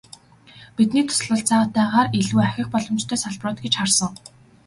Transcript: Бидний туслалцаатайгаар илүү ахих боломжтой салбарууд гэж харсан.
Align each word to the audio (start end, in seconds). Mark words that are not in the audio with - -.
Бидний 0.77 1.05
туслалцаатайгаар 1.07 2.07
илүү 2.19 2.39
ахих 2.47 2.67
боломжтой 2.73 3.17
салбарууд 3.19 3.59
гэж 3.63 3.73
харсан. 3.77 4.11